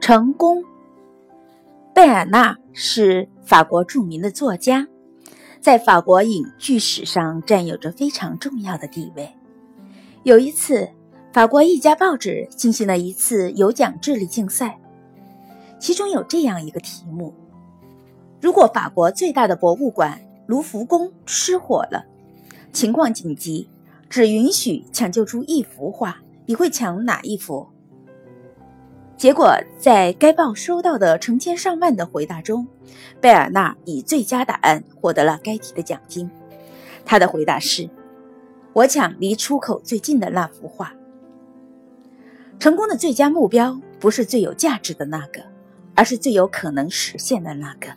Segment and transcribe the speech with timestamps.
[0.00, 0.62] 成功。
[1.94, 4.86] 贝尔纳是法国著名的作家，
[5.60, 9.30] 在法国影剧史上占有着非常重要的地位。
[10.24, 10.88] 有一次，
[11.32, 14.80] 法国一家报纸进行了一次有奖智力竞赛，
[15.78, 17.32] 其中有这样一个题目：
[18.40, 22.04] 如果法国最大的博物馆卢浮宫失火了，
[22.72, 23.68] 情况紧急，
[24.08, 27.68] 只允许抢救出一幅画，你会抢哪一幅？
[29.16, 32.66] 结果，在该报收到的成千上万的回答中，
[33.20, 36.30] 贝尔纳以最佳答案获得了该题的奖金。
[37.06, 37.88] 他的回答是
[38.74, 40.92] ：“我抢离出口最近的那幅画。”
[42.58, 45.42] 成功的最佳目标不是最有价值的那个，
[45.94, 47.88] 而是最有可能实现的那个。